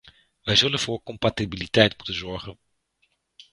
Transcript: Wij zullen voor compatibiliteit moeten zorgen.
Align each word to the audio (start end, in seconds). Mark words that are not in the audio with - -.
Wij 0.43 0.55
zullen 0.55 0.79
voor 0.79 1.03
compatibiliteit 1.03 1.97
moeten 1.97 2.13
zorgen. 2.13 2.57